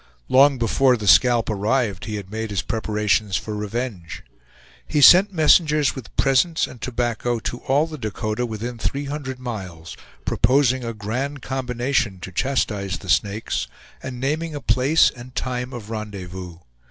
Long 0.29 0.57
before 0.57 0.97
the 0.97 1.05
scalp 1.07 1.47
arrived 1.47 2.05
he 2.05 2.15
had 2.15 2.31
made 2.31 2.49
his 2.49 2.63
preparations 2.63 3.37
for 3.37 3.53
revenge. 3.55 4.23
He 4.87 4.99
sent 4.99 5.31
messengers 5.31 5.93
with 5.93 6.17
presents 6.17 6.65
and 6.65 6.81
tobacco 6.81 7.37
to 7.41 7.59
all 7.59 7.85
the 7.85 7.99
Dakota 7.99 8.47
within 8.47 8.79
three 8.79 9.05
hundred 9.05 9.37
miles, 9.37 9.95
proposing 10.25 10.83
a 10.83 10.95
grand 10.95 11.43
combination 11.43 12.19
to 12.21 12.31
chastise 12.31 12.97
the 12.97 13.09
Snakes, 13.09 13.67
and 14.01 14.19
naming 14.19 14.55
a 14.55 14.59
place 14.61 15.11
and 15.11 15.35
time 15.35 15.71
of 15.71 15.91
rendezvous. 15.91 16.57